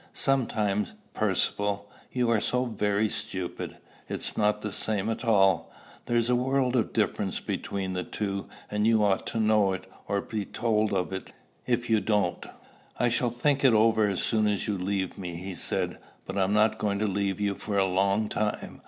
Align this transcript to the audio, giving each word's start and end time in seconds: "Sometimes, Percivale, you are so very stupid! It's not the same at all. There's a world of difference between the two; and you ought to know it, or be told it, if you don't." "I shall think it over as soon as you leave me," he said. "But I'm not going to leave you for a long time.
"Sometimes, 0.13 0.95
Percivale, 1.13 1.85
you 2.11 2.31
are 2.31 2.41
so 2.41 2.65
very 2.65 3.07
stupid! 3.07 3.77
It's 4.09 4.35
not 4.35 4.63
the 4.63 4.71
same 4.71 5.11
at 5.11 5.23
all. 5.23 5.71
There's 6.07 6.27
a 6.27 6.35
world 6.35 6.75
of 6.75 6.91
difference 6.91 7.39
between 7.39 7.93
the 7.93 8.03
two; 8.03 8.47
and 8.71 8.87
you 8.87 9.05
ought 9.05 9.27
to 9.27 9.39
know 9.39 9.73
it, 9.73 9.85
or 10.07 10.19
be 10.19 10.43
told 10.43 10.91
it, 11.13 11.33
if 11.67 11.87
you 11.87 12.01
don't." 12.01 12.43
"I 12.99 13.09
shall 13.09 13.29
think 13.29 13.63
it 13.63 13.73
over 13.73 14.07
as 14.07 14.23
soon 14.23 14.47
as 14.47 14.67
you 14.67 14.75
leave 14.75 15.19
me," 15.19 15.35
he 15.35 15.53
said. 15.53 15.99
"But 16.25 16.35
I'm 16.35 16.51
not 16.53 16.79
going 16.79 16.97
to 16.97 17.07
leave 17.07 17.39
you 17.39 17.53
for 17.53 17.77
a 17.77 17.85
long 17.85 18.27
time. 18.27 18.79